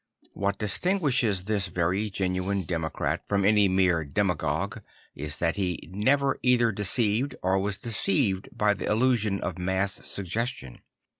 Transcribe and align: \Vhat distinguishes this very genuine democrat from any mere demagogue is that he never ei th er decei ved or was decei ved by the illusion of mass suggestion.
\Vhat 0.35 0.57
distinguishes 0.57 1.43
this 1.43 1.67
very 1.67 2.09
genuine 2.09 2.63
democrat 2.63 3.21
from 3.27 3.45
any 3.45 3.67
mere 3.67 4.03
demagogue 4.03 4.81
is 5.13 5.37
that 5.37 5.57
he 5.57 5.87
never 5.93 6.39
ei 6.43 6.57
th 6.57 6.61
er 6.63 6.73
decei 6.73 7.21
ved 7.21 7.35
or 7.43 7.59
was 7.59 7.77
decei 7.77 8.33
ved 8.33 8.49
by 8.51 8.73
the 8.73 8.87
illusion 8.91 9.39
of 9.41 9.59
mass 9.59 9.93
suggestion. 9.93 10.81